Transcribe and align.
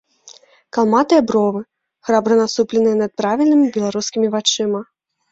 Калматыя 0.75 1.21
бровы, 1.31 1.59
храбра 2.07 2.37
насупленыя 2.39 2.99
над 3.01 3.11
правільнымі 3.23 3.67
беларускімі 3.75 4.31
вачыма. 4.37 4.81